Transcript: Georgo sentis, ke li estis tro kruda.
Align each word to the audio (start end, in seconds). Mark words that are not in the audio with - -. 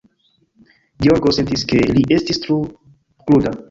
Georgo 1.05 1.35
sentis, 1.39 1.67
ke 1.75 1.85
li 1.93 2.07
estis 2.19 2.45
tro 2.47 2.61
kruda. 2.67 3.59